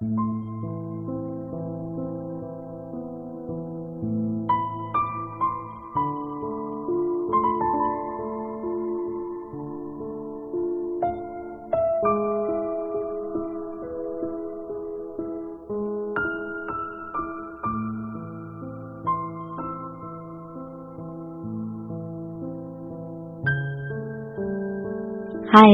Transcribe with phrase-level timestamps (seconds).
[0.00, 0.06] 嗨，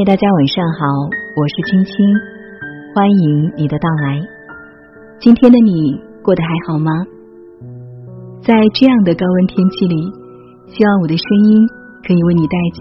[0.07, 0.85] 大家晚上好，
[1.37, 1.93] 我是青青，
[2.95, 4.21] 欢迎你的到来。
[5.19, 6.89] 今天的你过得还好吗？
[8.41, 9.95] 在这样的高温天气里，
[10.67, 11.67] 希望我的声音
[12.07, 12.79] 可以为你带去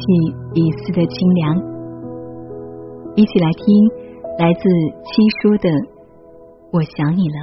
[0.54, 1.56] 一丝的清凉。
[3.16, 3.66] 一起来听
[4.38, 4.60] 来自
[5.02, 5.68] 七叔的
[6.70, 7.34] 《我想你了》。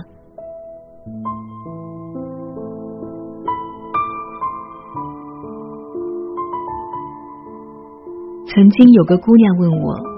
[8.48, 10.10] 曾经有个姑娘问我，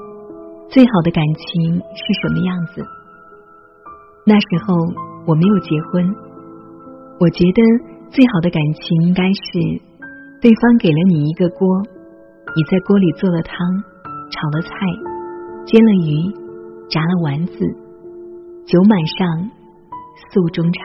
[0.74, 2.82] 最好的感情是什么样子？
[4.26, 4.74] 那时候
[5.28, 6.04] 我没有结婚，
[7.20, 7.62] 我觉得
[8.10, 9.44] 最好的感情应该是
[10.42, 11.78] 对方给了你一个锅，
[12.56, 13.54] 你在锅里做了汤，
[14.32, 14.74] 炒了菜，
[15.68, 16.34] 煎了鱼，
[16.90, 17.54] 炸了丸子，
[18.66, 19.52] 酒满上，
[20.34, 20.82] 诉衷肠。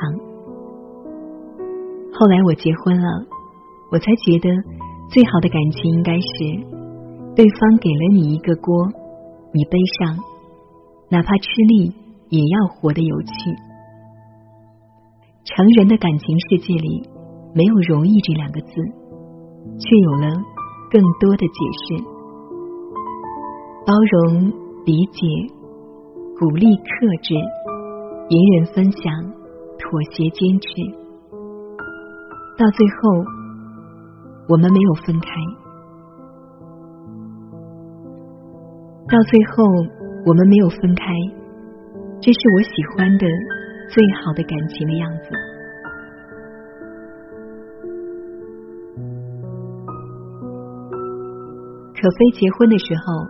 [2.13, 3.25] 后来我结婚了，
[3.91, 4.51] 我才觉得
[5.09, 6.29] 最好的感情应该是。
[7.35, 8.75] 对方给了你一个锅，
[9.53, 10.19] 你悲伤，
[11.11, 11.95] 哪怕吃力
[12.29, 13.33] 也要活得有趣。
[15.45, 17.09] 成人的感情世界里，
[17.55, 18.69] 没有容易这两个字，
[19.79, 20.29] 却有了
[20.91, 22.05] 更多的解释：
[23.87, 24.53] 包容、
[24.85, 25.27] 理解、
[26.39, 26.83] 鼓励、克
[27.23, 27.35] 制、
[28.29, 29.11] 隐忍、分享、
[29.79, 30.69] 妥协、坚持。
[32.59, 33.25] 到最后，
[34.51, 35.31] 我们没有分开。
[39.11, 39.65] 到最后，
[40.27, 41.07] 我们没有分开，
[42.21, 43.27] 这是我喜欢的
[43.89, 45.31] 最好的感情的样子。
[51.97, 53.25] 可飞结婚的时候，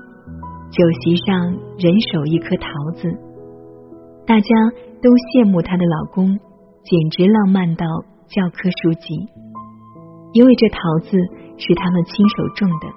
[0.69, 1.47] 酒席上
[1.79, 3.09] 人手一颗桃子，
[4.27, 4.49] 大家
[5.01, 6.27] 都羡慕她的老公，
[6.83, 7.87] 简直浪漫到
[8.27, 9.15] 教科书级，
[10.33, 11.17] 因为这桃子
[11.57, 12.89] 是他们亲手种的，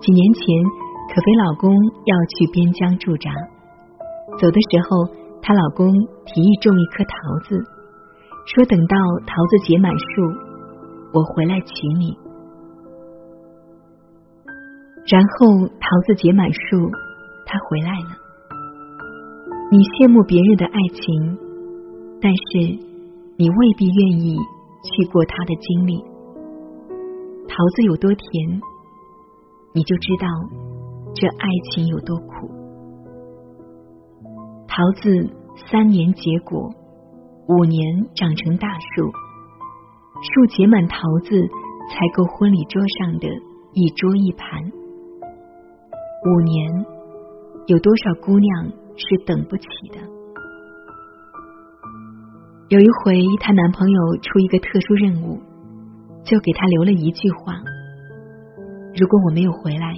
[0.00, 0.85] 几年前。
[1.08, 1.70] 可菲老公
[2.04, 3.30] 要去边疆驻扎，
[4.38, 5.06] 走的时候，
[5.40, 5.90] 她老公
[6.26, 7.14] 提议种一棵桃
[7.48, 7.56] 子，
[8.46, 8.96] 说等到
[9.26, 10.22] 桃子结满树，
[11.12, 12.16] 我回来娶你。
[15.06, 16.90] 然后桃子结满树，
[17.46, 18.10] 他回来了。
[19.70, 21.38] 你羡慕别人的爱情，
[22.20, 22.58] 但是
[23.38, 24.36] 你未必愿意
[24.82, 25.96] 去过他的经历。
[27.46, 28.60] 桃子有多甜，
[29.72, 30.65] 你就知道。
[31.18, 32.50] 这爱情有多苦？
[34.68, 35.32] 桃子
[35.70, 36.70] 三年结果，
[37.48, 39.10] 五年长成大树，
[40.20, 41.40] 树结满桃子
[41.88, 43.26] 才够婚礼桌上的
[43.72, 44.60] 一桌一盘。
[46.26, 46.84] 五年，
[47.66, 48.66] 有多少姑娘
[48.98, 49.98] 是等不起的？
[52.68, 55.40] 有一回，她男朋友出一个特殊任务，
[56.24, 57.54] 就给她留了一句话：
[58.94, 59.96] 如果我没有回来。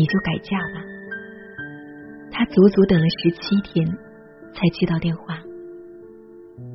[0.00, 0.80] 你就改嫁吧。
[2.30, 3.86] 他足足等了十七天
[4.54, 5.36] 才接到电话。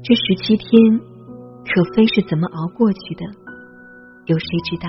[0.03, 0.69] 这十七天，
[1.65, 3.25] 可非是怎么熬过去的，
[4.27, 4.87] 有谁知道？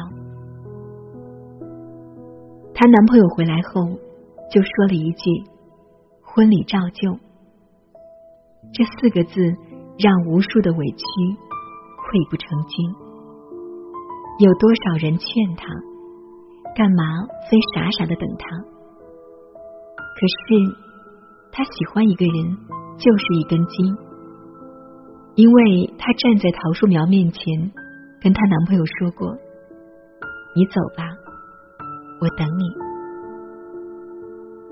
[2.74, 3.88] 她男朋友回来后
[4.53, 5.30] 就说了一句
[6.20, 7.18] “婚礼照旧”，
[8.74, 9.41] 这四个字
[9.98, 11.03] 让无数的委屈
[11.97, 12.94] 溃不成军。
[14.41, 15.64] 有多少人劝他？
[16.76, 17.03] 干嘛
[17.48, 18.47] 非傻傻的等他？
[20.16, 20.76] 可是
[21.50, 22.37] 他喜欢一个人
[22.98, 23.97] 就是一根筋，
[25.36, 27.72] 因为他站在桃树苗面前，
[28.20, 29.34] 跟她男朋友说过
[30.54, 31.04] ：“你走吧，
[32.20, 32.65] 我等你。”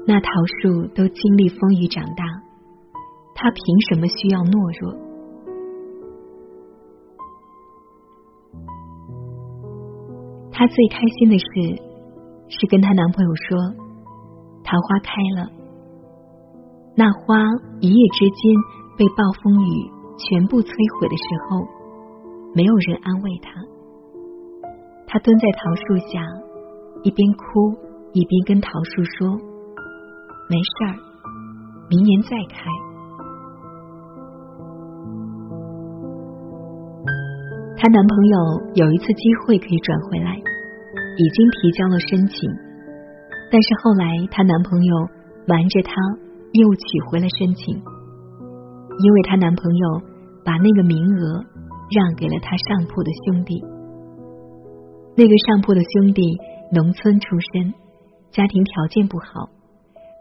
[0.07, 0.29] 那桃
[0.61, 2.25] 树都经历风雨长大，
[3.35, 4.93] 他凭什么需要懦弱？
[10.53, 11.84] 他最开心的是。
[12.49, 13.59] 是跟她男朋友说，
[14.65, 15.51] 桃花开了，
[16.97, 17.37] 那花
[17.81, 18.55] 一夜之间
[18.97, 21.67] 被暴风雨全部摧毁的时候，
[22.55, 23.51] 没有人安慰她。
[25.07, 26.23] 她蹲在桃树下，
[27.03, 27.75] 一边哭
[28.13, 29.35] 一边跟桃树说
[30.51, 30.95] ：“没事儿，
[31.91, 32.67] 明年再开。”
[37.77, 38.37] 她男朋友
[38.75, 40.41] 有一次机会可以转回来。
[41.17, 42.51] 已经提交了申请，
[43.51, 44.95] 但是后来她男朋友
[45.47, 45.93] 瞒着她
[46.53, 50.03] 又取回了申请，因为她男朋友
[50.45, 51.45] 把那个名额
[51.91, 53.63] 让给了她上铺的兄弟。
[55.17, 56.23] 那个上铺的兄弟
[56.73, 57.73] 农村出身，
[58.33, 59.49] 家庭条件不好，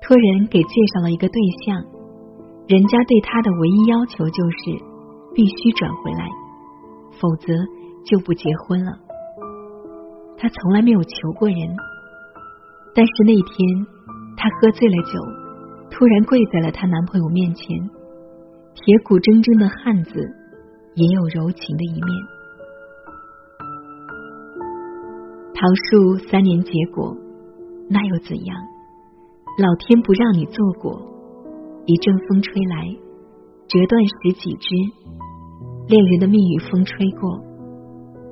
[0.05, 1.81] 托人给介绍了一个对象，
[2.67, 4.57] 人家对他的唯一要求就是
[5.33, 6.29] 必须转回来，
[7.19, 7.51] 否则
[8.05, 8.91] 就不结婚了。
[10.37, 11.57] 他从来没有求过人，
[12.93, 13.87] 但是那天
[14.35, 15.19] 他喝醉了酒，
[15.89, 17.65] 突然跪在了她男朋友面前，
[18.73, 20.11] 铁骨铮铮的汉子
[20.95, 22.09] 也有柔情的一面。
[25.55, 27.15] 桃树三年结果，
[27.89, 28.57] 那又怎样？
[29.57, 30.99] 老天不让你做果，
[31.85, 32.89] 一阵风吹来，
[33.67, 34.67] 折断十几枝。
[35.87, 37.39] 恋人的蜜语风吹过，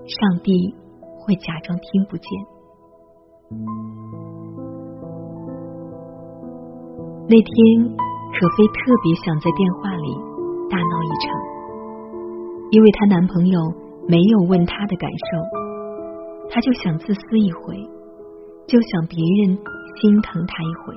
[0.08, 0.76] 上帝。
[1.32, 2.28] 会假装听不见。
[7.30, 7.56] 那天，
[8.36, 10.12] 可菲特别想在电话里
[10.70, 11.32] 大闹一场，
[12.72, 13.62] 因为她男朋友
[14.10, 17.78] 没有问她的感受，她就想自私一回，
[18.68, 19.56] 就想别人
[20.02, 20.94] 心疼她一回。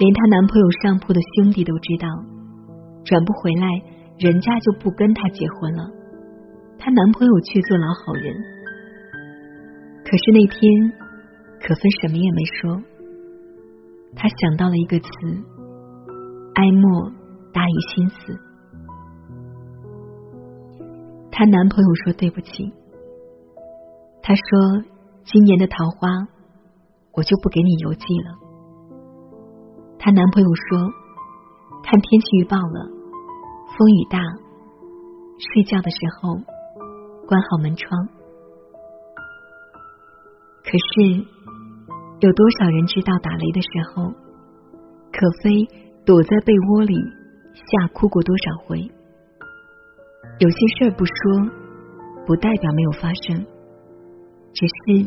[0.00, 2.06] 连她男朋友上铺的兄弟都知道，
[3.06, 3.66] 转不回来，
[4.18, 5.99] 人家就不跟她结婚了。
[6.82, 8.34] 她男朋友去做老好人，
[10.02, 10.58] 可是那天
[11.60, 12.82] 可芬什么也没说。
[14.16, 15.08] 她想到了一个词：
[16.54, 17.12] 哀莫
[17.52, 18.40] 大于心死。
[21.30, 22.72] 她男朋友说对不起，
[24.22, 24.40] 他说
[25.24, 26.08] 今年的桃花
[27.12, 28.38] 我就不给你邮寄了。
[29.98, 30.78] 她男朋友说
[31.84, 32.88] 看天气预报了，
[33.76, 34.18] 风雨大，
[35.38, 36.38] 睡觉的时候。
[37.30, 38.08] 关好门窗。
[40.64, 41.14] 可是，
[42.18, 44.10] 有多少人知道打雷的时候，
[45.12, 45.64] 可飞
[46.04, 46.96] 躲在被窝里
[47.54, 48.80] 吓哭过多少回？
[50.40, 51.14] 有些事儿不说，
[52.26, 53.46] 不代表没有发生，
[54.52, 55.06] 只是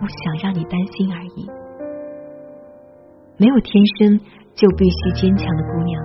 [0.00, 1.50] 不想让你担心而已。
[3.36, 4.18] 没有天生
[4.54, 6.02] 就必须坚强的姑娘，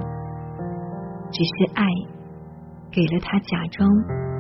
[1.32, 1.86] 只是爱
[2.92, 4.27] 给了她假装。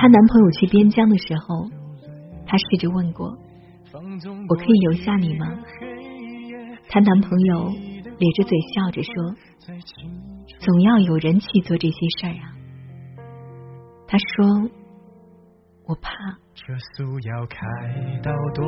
[0.00, 1.68] 她男朋友去边疆的时候，
[2.46, 3.36] 她试着问过
[4.48, 5.46] ：“我可以留下你吗？”
[6.88, 9.12] 她男朋友咧着嘴笑着说
[10.58, 12.48] ：“总要有人去做这些事儿啊。”
[14.08, 14.70] 她说
[15.86, 16.10] ：“我怕。”
[16.56, 17.58] 车速要开
[18.22, 18.64] 到多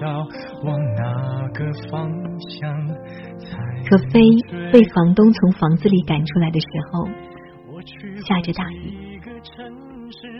[0.00, 0.26] 少？
[0.64, 2.10] 往哪个方
[2.48, 2.88] 向？
[3.84, 4.20] 可菲
[4.72, 7.06] 被房东从房子里赶出来的时候，
[8.26, 9.09] 下着大雨。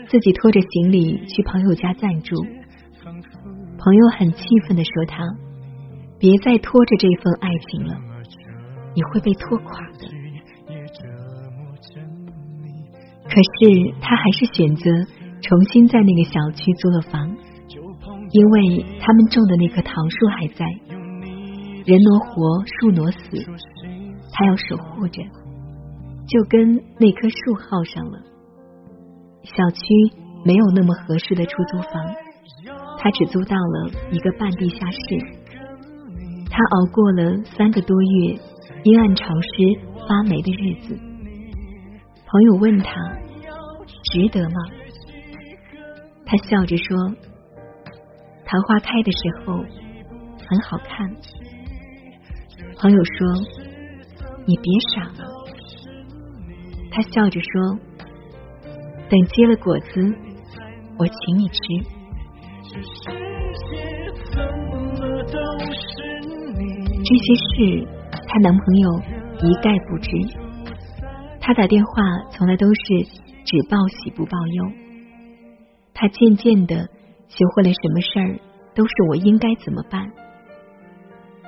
[0.09, 2.35] 自己拖着行李去朋友家暂住，
[3.77, 5.23] 朋友很气愤的说：“他
[6.19, 7.95] 别再拖着这份爱情了，
[8.93, 10.07] 你会被拖垮的。”
[13.23, 14.91] 可是他还是选择
[15.41, 17.35] 重新在那个小区租了房，
[18.31, 20.65] 因为他们种的那棵桃树还在，
[21.85, 23.17] 人挪活，树挪死，
[24.33, 25.23] 他要守护着，
[26.27, 28.19] 就跟那棵树耗上了。
[29.43, 29.79] 小区
[30.45, 31.93] 没有那么合适的出租房，
[32.99, 34.97] 他只租到了一个半地下室。
[36.49, 38.39] 他熬过了三个多月
[38.83, 39.47] 阴暗潮湿
[40.07, 40.95] 发霉的日子。
[42.27, 42.93] 朋友问他
[44.11, 44.55] 值得吗？
[46.25, 46.97] 他笑着说
[48.45, 49.57] ：“桃花开的时候
[50.47, 51.09] 很好看。”
[52.79, 53.27] 朋友说
[54.45, 55.29] ：“你别傻了。”
[56.91, 57.90] 他笑着说。
[59.11, 60.01] 等结了果子，
[60.97, 61.59] 我请你吃。
[67.03, 67.85] 这些事，
[68.25, 68.89] 她男朋友
[69.41, 70.09] 一概不知。
[71.41, 71.91] 他打电话
[72.29, 73.03] 从来都是
[73.43, 74.71] 只报喜不报忧。
[75.93, 76.87] 他渐渐的
[77.27, 78.39] 学会了什么事儿
[78.73, 80.09] 都是我应该怎么办。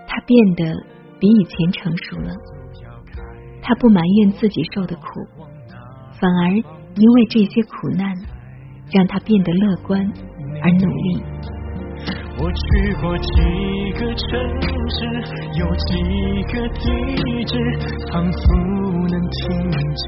[0.06, 0.84] 他变得
[1.18, 2.36] 比以前成熟了。
[3.62, 5.04] 他不埋怨自己受的苦，
[6.20, 6.83] 反而。
[6.96, 8.14] 因为这些苦难，
[8.92, 10.00] 让他变得乐观
[10.62, 11.24] 而努力。
[12.38, 13.32] 我去过几
[13.94, 14.28] 个城
[14.90, 15.06] 市，
[15.60, 15.96] 有几
[16.52, 16.82] 个地
[17.46, 17.54] 址，
[18.12, 18.38] 仿佛
[19.08, 20.06] 能听见。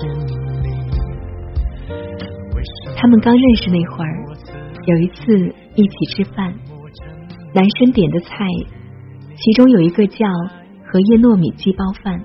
[2.98, 4.26] 他们刚认识那会儿，
[4.86, 6.54] 有一次一起吃饭，
[7.54, 8.46] 男生点的菜，
[9.38, 10.26] 其中有一个叫
[10.86, 12.20] 荷叶糯米鸡包饭。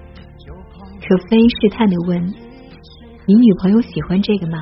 [1.03, 2.21] 可飞试探的问
[3.31, 4.59] ：“你女朋友喜欢这个吗？”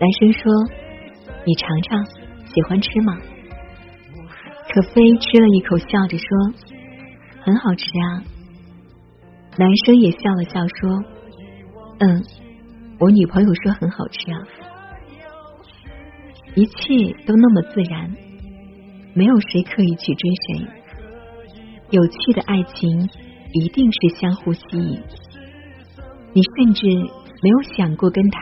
[0.00, 0.40] 男生说
[1.44, 2.02] ：“你尝尝，
[2.46, 3.18] 喜欢吃吗？”
[4.72, 6.26] 可飞吃了一口，笑着说
[7.44, 8.24] ：“很好吃啊。”
[9.58, 11.04] 男生也笑了笑说
[12.00, 12.24] ：“嗯，
[12.98, 14.40] 我女朋友说很好吃啊。”
[16.56, 18.10] 一切都那么自然，
[19.12, 20.66] 没有谁刻意去追谁。
[21.90, 23.10] 有趣的爱情
[23.52, 25.02] 一定是相互吸引。
[26.32, 26.88] 你甚至
[27.44, 28.38] 没有想过跟他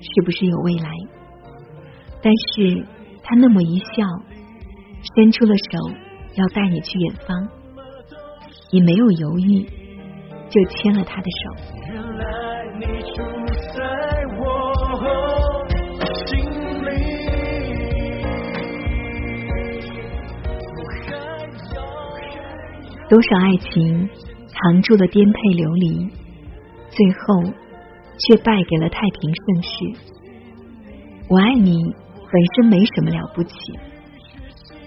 [0.00, 0.88] 是不是有未来，
[2.22, 2.86] 但是
[3.24, 4.06] 他那么一笑，
[5.16, 5.90] 伸出了手
[6.36, 7.48] 要带你去远方，
[8.70, 9.66] 你没有犹豫，
[10.48, 11.50] 就牵了他的手。
[23.08, 24.08] 多少爱情
[24.46, 26.08] 藏住了颠沛流离，
[26.90, 27.52] 最后
[28.18, 29.68] 却败给了太平盛世。
[31.28, 31.82] 我爱你
[32.32, 33.54] 本身没什么了不起，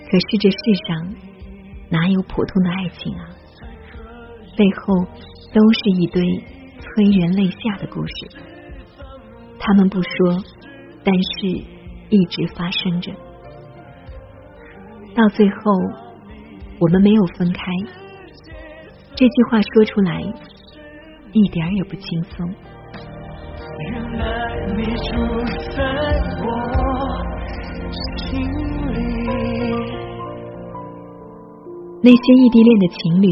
[0.10, 0.58] 可是这世
[0.88, 1.16] 上
[1.90, 3.30] 哪有普通的爱情啊？
[4.58, 5.06] 背后
[5.54, 6.22] 都是一堆
[6.80, 8.14] 催人泪下的故事。
[9.60, 10.44] 他们不说，
[11.04, 11.48] 但是
[12.10, 13.12] 一直发生着。
[15.16, 15.56] 到最后，
[16.80, 17.62] 我们没有分开。
[19.16, 20.22] 这句话说出来
[21.34, 22.54] 一点也不轻松。
[23.82, 24.24] 原来
[24.76, 25.16] 你住
[25.72, 25.78] 在
[26.42, 26.44] 我
[28.18, 28.42] 心
[28.94, 28.96] 里。
[32.02, 33.28] 那些异地恋的情侣，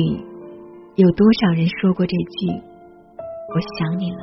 [0.96, 2.48] 有多少人说过这句
[3.54, 4.20] “我想你了”？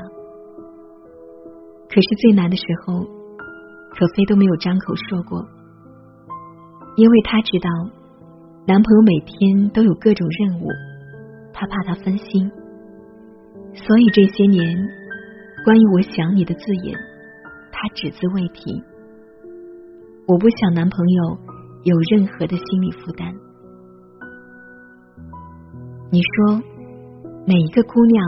[1.89, 3.05] 可是最难的时候，
[3.91, 5.45] 可菲都没有张口说过，
[6.97, 7.69] 因为她知道，
[8.67, 10.69] 男朋友每天都有各种任务。
[11.53, 12.51] 她怕他分心，
[13.75, 14.77] 所以这些年
[15.65, 16.95] 关于“我想你”的字眼，
[17.73, 18.85] 他只字未提。
[20.29, 21.39] 我不想男朋友
[21.85, 23.33] 有任何的心理负担。
[26.13, 26.61] 你说，
[27.47, 28.25] 哪一个姑娘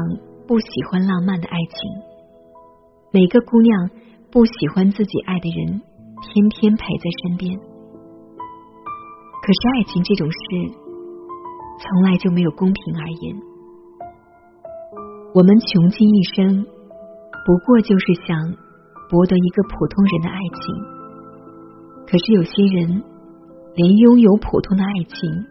[0.47, 1.77] 不喜欢浪漫的爱情？
[3.13, 3.91] 哪个姑娘
[4.31, 5.83] 不喜欢自己爱的人
[6.23, 7.59] 天天陪在身边？
[7.59, 10.39] 可是爱情这种事。
[11.79, 13.37] 从来就没有公平而言。
[15.35, 16.67] 我们穷尽一生，
[17.47, 18.37] 不过就是想
[19.09, 20.75] 博得一个普通人的爱情。
[22.05, 23.05] 可是有些人，
[23.77, 25.47] 连拥有普通的爱情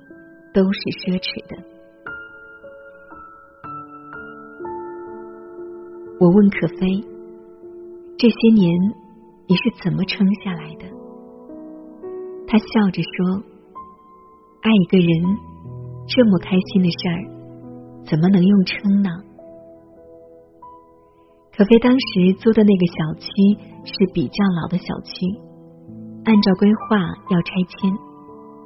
[0.54, 1.56] 都是奢侈的。
[6.20, 7.02] 我问可飞，
[8.18, 8.70] 这些年
[9.48, 10.86] 你是怎么撑下来的？
[12.48, 13.42] 他笑着说
[14.62, 15.38] ：“爱一个人。”
[16.08, 17.18] 这么开心的事儿，
[18.06, 19.10] 怎么能用撑呢？
[21.56, 23.32] 可飞当时租的那个小区
[23.86, 25.26] 是比较老的小区，
[26.26, 26.98] 按照规划
[27.32, 27.92] 要拆迁，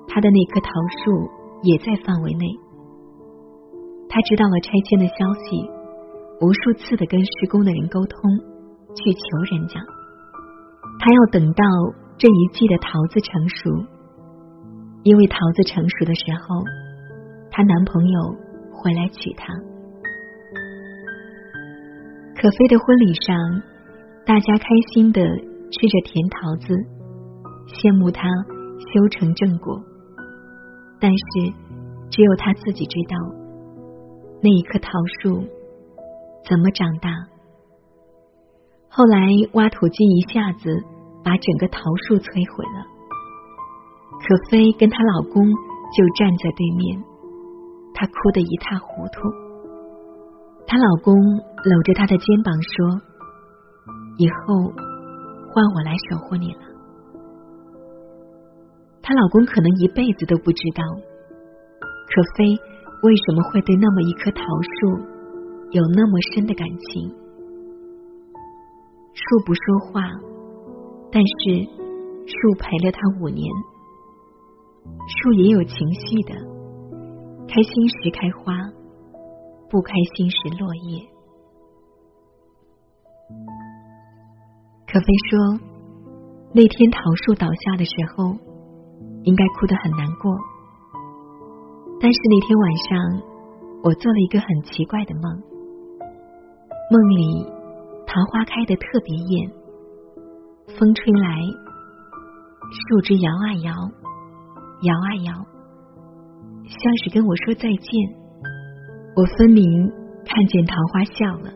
[0.08, 1.30] 他的那棵桃树
[1.62, 2.46] 也在范围内。
[4.10, 5.14] 他知道了拆迁的消
[5.46, 5.70] 息，
[6.42, 8.18] 无数次的跟施工的人沟通，
[8.96, 9.80] 去求人家，
[10.98, 11.64] 他要等到
[12.18, 13.70] 这一季的桃子成熟，
[15.04, 16.64] 因为桃子成熟的时候。
[17.52, 18.36] 她男朋友
[18.72, 19.52] 回来娶她。
[22.42, 23.36] 可飞的婚礼上，
[24.26, 26.74] 大家开心的吃着甜桃子，
[27.68, 28.24] 羡慕他
[28.80, 29.78] 修成正果。
[31.02, 31.52] 但是，
[32.10, 33.16] 只有他自己知道，
[34.42, 34.88] 那一棵桃
[35.20, 35.44] 树
[36.48, 37.12] 怎么长大。
[38.88, 40.72] 后来挖土机一下子
[41.22, 42.88] 把整个桃树摧毁了。
[44.24, 47.04] 可飞跟她老公就站在对面。
[47.94, 49.28] 她哭得一塌糊涂，
[50.68, 53.02] 她老公搂着她的肩膀说
[54.18, 54.72] ：“以后
[55.52, 56.62] 换我来守护你了。”
[59.02, 60.84] 她老公可能一辈子都不知道，
[61.82, 62.58] 可飞
[63.04, 65.00] 为什么会对那么一棵桃树
[65.72, 67.10] 有那么深的感情。
[69.14, 70.02] 树不说话，
[71.12, 71.66] 但是
[72.26, 73.52] 树陪了他五年，
[75.08, 76.34] 树也有情绪的。
[77.48, 78.54] 开心时开花，
[79.70, 81.06] 不开心时落叶。
[84.88, 85.38] 可飞说，
[86.54, 88.34] 那天桃树倒下的时候，
[89.24, 90.36] 应该哭得很难过。
[92.02, 93.22] 但是那天晚上，
[93.84, 95.44] 我做了一个很奇怪的梦，
[96.90, 97.46] 梦里
[98.08, 99.52] 桃花开得特别艳，
[100.80, 101.42] 风吹来，
[102.72, 103.72] 树枝摇啊摇，
[104.82, 105.34] 摇啊摇，
[106.66, 108.19] 像是跟我说再见。
[109.16, 109.92] 我分明
[110.26, 111.54] 看见桃花笑了。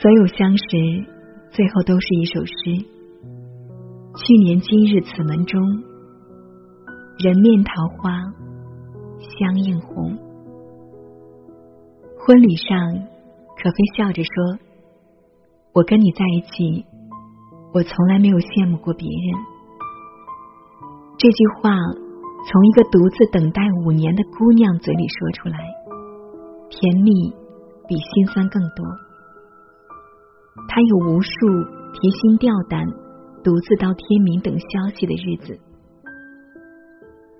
[0.00, 1.06] 所有相识，
[1.50, 2.52] 最后都是一首诗。
[4.16, 5.60] 去年今日此门中，
[7.18, 8.10] 人面桃花
[9.38, 10.18] 相映红。
[12.18, 12.76] 婚礼上，
[13.62, 14.58] 可菲笑着说
[15.74, 16.84] ：“我跟你在一起，
[17.72, 19.40] 我从来没有羡慕过别人。”
[21.18, 21.70] 这句话
[22.42, 25.58] 从一个独自等待五年的姑娘嘴里说出来，
[26.70, 27.30] 甜蜜
[27.86, 28.84] 比心酸更多。
[30.68, 31.30] 他有无数
[31.92, 32.86] 提心吊胆、
[33.44, 35.58] 独自到天明等消息的日子，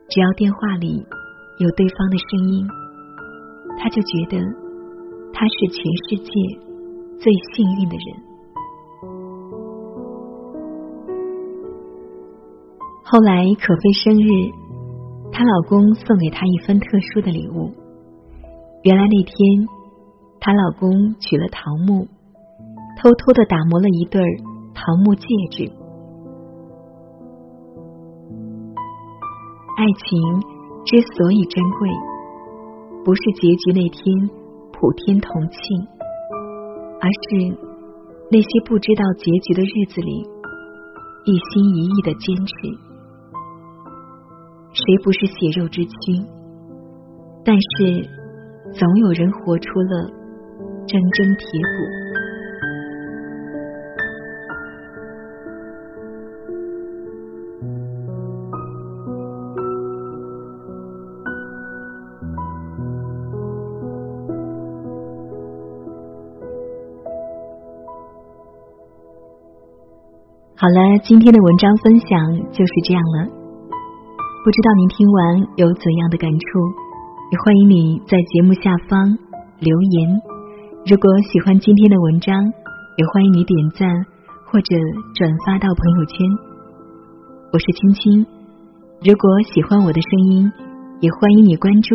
[0.09, 1.05] 只要电话里
[1.59, 2.67] 有对方的声音，
[3.79, 4.39] 他就觉得
[5.33, 6.31] 他是全世界
[7.19, 8.31] 最幸运的人。
[13.03, 14.29] 后来可菲生日，
[15.33, 17.73] 她老公送给她一份特殊的礼物。
[18.83, 19.69] 原来那天，
[20.41, 22.09] 她老公娶了桃木。
[23.03, 24.21] 偷偷的打磨了一对
[24.75, 25.65] 桃木戒指。
[29.79, 30.21] 爱情
[30.85, 31.89] 之所以珍贵，
[33.03, 34.29] 不是结局那天
[34.71, 35.89] 普天同庆，
[37.01, 37.57] 而是
[38.31, 40.29] 那些不知道结局的日子里，
[41.25, 42.90] 一心一意的坚持。
[44.73, 45.91] 谁不是血肉之躯？
[47.45, 48.09] 但是
[48.73, 50.11] 总有人活出了
[50.87, 52.01] 铮铮铁骨。
[70.57, 73.40] 好了，今天的文章分享就是这样了。
[74.43, 75.21] 不知道您听完
[75.57, 76.39] 有怎样的感触？
[77.31, 79.05] 也欢迎你在节目下方
[79.61, 80.19] 留言。
[80.89, 82.35] 如果喜欢今天的文章，
[82.97, 83.87] 也欢迎你点赞
[84.47, 84.75] 或者
[85.15, 86.17] 转发到朋友圈。
[87.53, 88.27] 我是青青，
[89.05, 90.51] 如果喜欢我的声音，
[91.01, 91.95] 也欢迎你关注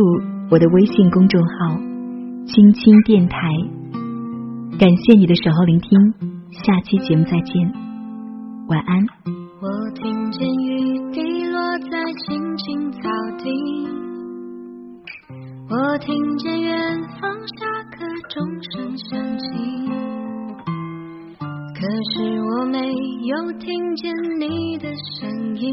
[0.51, 1.81] 我的微信公众号
[2.45, 3.49] “青青电台”。
[4.77, 6.13] 感谢你的守候聆听，
[6.51, 7.73] 下期节目再见。
[8.67, 9.03] 晚安。
[9.61, 11.34] 我听见雨滴
[11.79, 11.89] 在
[12.25, 12.99] 青青草
[13.37, 13.43] 地，
[15.69, 19.45] 我听见远方下课钟声响起，
[21.75, 21.81] 可
[22.13, 22.79] 是我没
[23.23, 25.67] 有听见你的声音，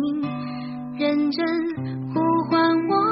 [0.99, 1.47] 认真
[2.13, 3.12] 呼唤我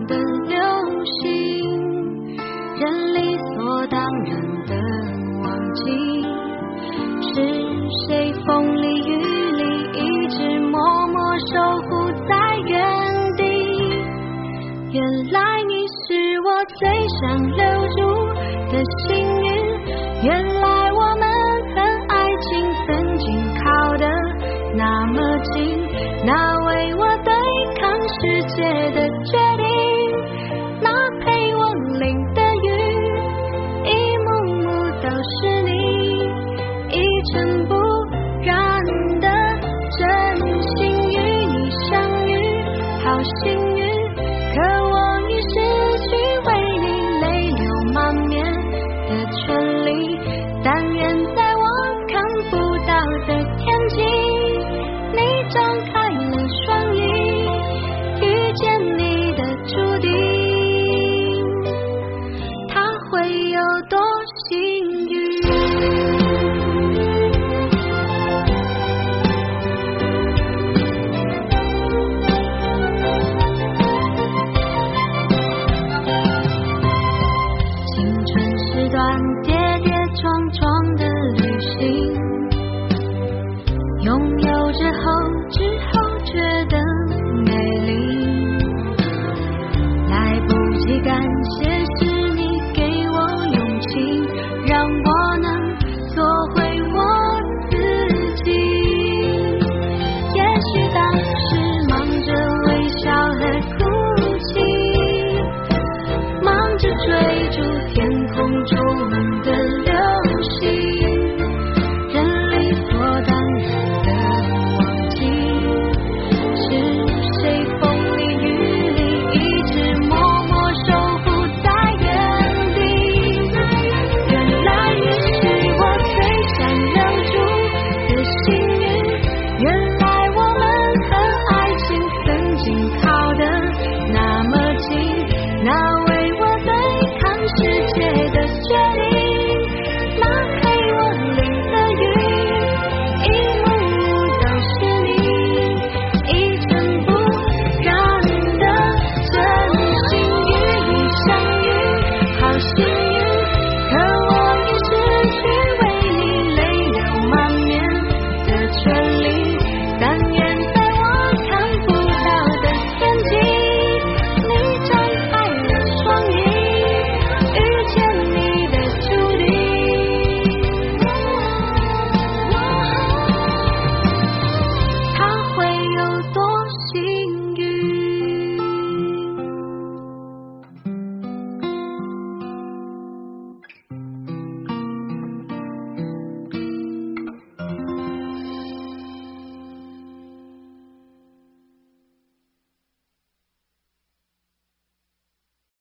[16.79, 16.89] 最
[17.21, 18.20] 想留住